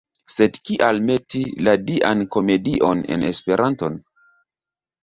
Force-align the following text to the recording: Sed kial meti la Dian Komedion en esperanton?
Sed 0.35 0.55
kial 0.69 1.01
meti 1.09 1.43
la 1.67 1.75
Dian 1.91 2.27
Komedion 2.37 3.07
en 3.19 3.31
esperanton? 3.31 4.03